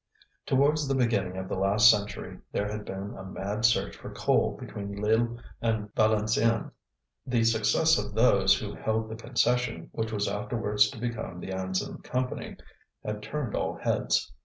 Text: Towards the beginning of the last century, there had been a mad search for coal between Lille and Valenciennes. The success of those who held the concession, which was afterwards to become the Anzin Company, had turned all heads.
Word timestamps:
Towards 0.47 0.87
the 0.87 0.95
beginning 0.95 1.37
of 1.37 1.47
the 1.47 1.55
last 1.55 1.87
century, 1.91 2.39
there 2.51 2.67
had 2.67 2.85
been 2.85 3.13
a 3.15 3.23
mad 3.23 3.65
search 3.65 3.95
for 3.95 4.11
coal 4.11 4.57
between 4.59 4.99
Lille 4.99 5.37
and 5.61 5.93
Valenciennes. 5.93 6.71
The 7.27 7.43
success 7.43 7.99
of 7.99 8.15
those 8.15 8.57
who 8.57 8.73
held 8.73 9.09
the 9.09 9.15
concession, 9.15 9.89
which 9.91 10.11
was 10.11 10.27
afterwards 10.27 10.89
to 10.89 10.99
become 10.99 11.39
the 11.39 11.51
Anzin 11.53 12.03
Company, 12.03 12.57
had 13.05 13.21
turned 13.21 13.53
all 13.53 13.77
heads. 13.77 14.33